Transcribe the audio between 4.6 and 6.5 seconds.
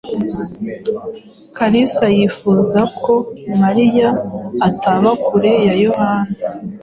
ataba kure ya Yohana.